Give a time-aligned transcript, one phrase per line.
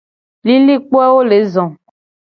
[0.45, 1.63] Lilikpoawo le zo.